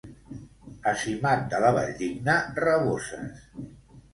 A 0.91 0.93
Simat 1.01 1.45
de 1.51 1.59
la 1.65 1.71
Valldigna, 1.77 2.39
raboses. 2.65 3.45